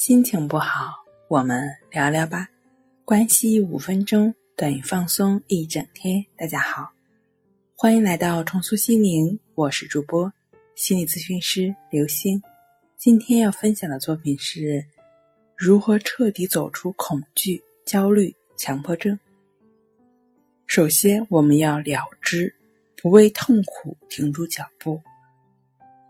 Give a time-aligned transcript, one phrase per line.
[0.00, 2.48] 心情不好，我们聊聊吧。
[3.04, 6.24] 关系五分钟等于放松一整天。
[6.38, 6.90] 大家好，
[7.76, 10.32] 欢迎来到重塑心灵，我是主播
[10.74, 12.42] 心理咨询师刘星。
[12.96, 14.82] 今天要分享的作品是
[15.54, 19.20] 如何彻底走出恐惧、焦虑、强迫症。
[20.66, 22.54] 首先，我们要了知，
[22.96, 24.98] 不为痛苦停住脚步。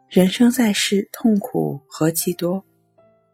[0.09, 2.65] 人生在世，痛苦何其多。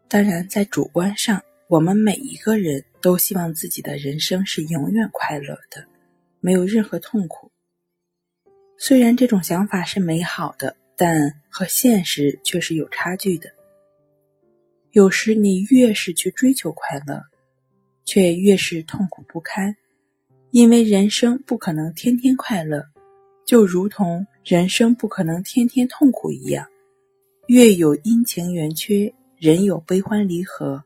[0.09, 5.85] 当然，在主观上，我们每一个人都希望自己的人生是永远快乐的，
[6.39, 7.51] 没有任何痛苦。
[8.77, 13.51] 虽然这种想法是美好的，但和现实却是有差距的。
[14.91, 17.21] 有时你越是去追求快乐，
[18.05, 19.75] 却越是痛苦不堪，
[20.51, 22.85] 因为人生不可能天天快乐，
[23.45, 26.65] 就如同人生不可能天天痛苦一样。
[27.47, 29.13] 月有阴晴圆缺。
[29.39, 30.83] 人有悲欢离合，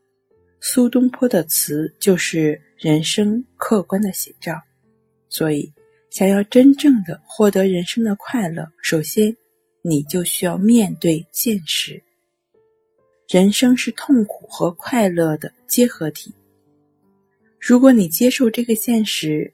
[0.60, 4.60] 苏东坡的词就是人生客观的写照。
[5.30, 5.72] 所以，
[6.10, 9.34] 想要真正的获得人生的快乐，首先
[9.80, 12.02] 你就需要面对现实。
[13.26, 16.30] 人生是痛苦和快乐的结合体。
[17.58, 19.50] 如果你接受这个现实，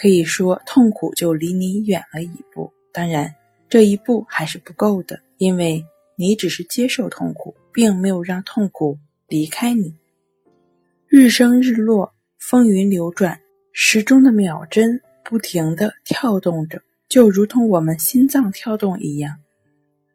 [0.00, 2.72] 可以说痛苦就离你远了一步。
[2.92, 3.34] 当然，
[3.68, 5.84] 这一步还是不够的，因为。
[6.18, 9.94] 你只是接受痛苦，并没有让痛苦离开你。
[11.06, 13.38] 日升日落，风云流转，
[13.70, 19.36] 时钟的秒针不停地跳动着，就如同我们心脏跳动一样。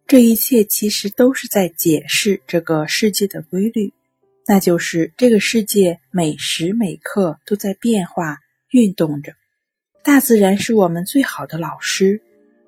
[0.08, 3.94] 这一切其实都是在解释这个世界的规律，
[4.48, 8.40] 那就是这个世界每时每刻都在变化
[8.72, 9.34] 运动着。
[10.04, 12.24] 大自然是我们最好的老师。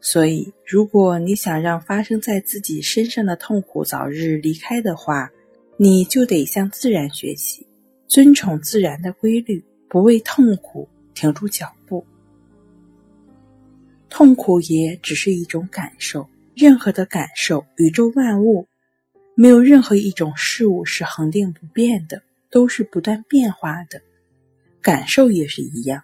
[0.06, 5.32] 所以，如果你想让发生在自己身上的痛苦早日离开的话，
[5.78, 7.66] 你就得向自然学习，
[8.06, 12.06] 尊崇自然的规律，不为痛苦停住脚步。
[14.09, 18.68] 痛苦也只是一种感受，任何的感受，宇宙万物，
[19.36, 22.22] 没有任何一种事物是恒定不变的，
[22.52, 24.02] 都是不断变化的。
[24.81, 26.03] 感受也是一样，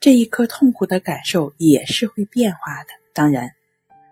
[0.00, 2.99] 这一刻痛苦的感受也是会变化的。
[3.12, 3.50] 当然，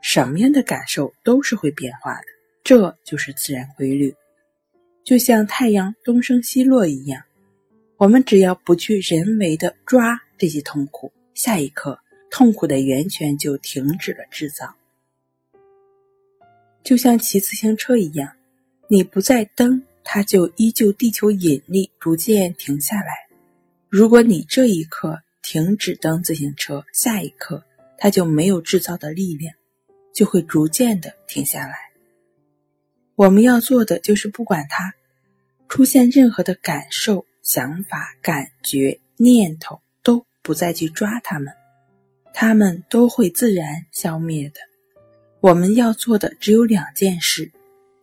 [0.00, 2.26] 什么样的感受都是会变化的，
[2.64, 4.14] 这就是自然规律。
[5.04, 7.22] 就像太阳东升西落一样，
[7.96, 11.98] 我们只要不去人为的抓这些痛苦，下一刻
[12.30, 14.74] 痛苦的源泉就停止了制造。
[16.84, 18.30] 就像骑自行车一样，
[18.88, 23.28] 你不再蹬，它就依旧地球引力逐渐停下来。
[23.88, 27.64] 如果你这一刻停止蹬自行车，下一刻。
[27.98, 29.54] 它就没有制造的力量，
[30.14, 31.74] 就会逐渐的停下来。
[33.16, 34.94] 我们要做的就是不管它
[35.68, 41.52] 出现任何的感受、想法、感觉、念头，都不再去抓它们，
[42.32, 44.60] 它们都会自然消灭的。
[45.40, 47.50] 我们要做的只有两件事：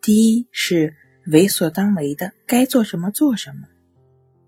[0.02, 0.94] 第一是
[1.28, 3.68] 为所当为的，该做什么做什么；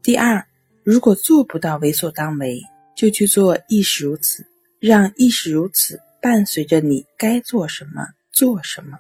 [0.04, 0.46] 第二，
[0.84, 2.62] 如果做不到为所当为，
[2.96, 4.46] 就去做亦是如此。
[4.80, 9.00] 让亦是如此伴随着你该做什么做什么，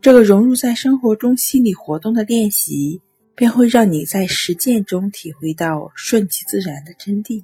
[0.00, 3.00] 这个融入在生活中心理活动的练习，
[3.34, 7.42] 便会让你在实践中体会到顺其自然的真谛。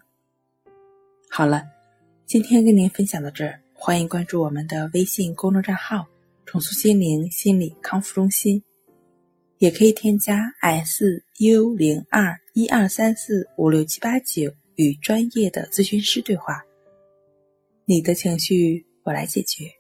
[1.29, 1.65] 好了，
[2.27, 6.07] 今天跟您分享到这儿，欢迎关注我们的微信公众账号
[6.47, 8.63] “重塑心灵心理康复中心”，
[9.59, 16.63] 也可以添加 s u 零二一二三四五六七八九与专业的咨询师对话。
[17.89, 19.71] 你的情绪我来解决，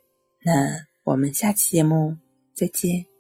[0.44, 2.16] 那我们下期节目
[2.54, 3.15] 再见。